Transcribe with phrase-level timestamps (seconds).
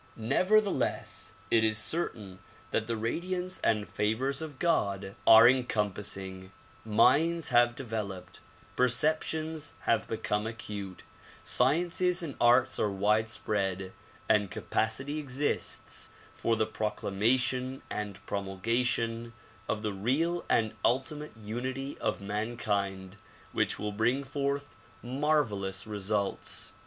[0.15, 2.39] Nevertheless it is certain
[2.71, 6.51] that the radiance and favors of God are encompassing,
[6.83, 8.39] minds have developed,
[8.75, 11.03] perceptions have become acute,
[11.43, 13.93] sciences and arts are widespread
[14.27, 19.33] and capacity exists for the procla mation and promulgation
[19.69, 23.17] of the real and ultimate unity of man kind
[23.51, 26.73] which will bring forth marvelous results.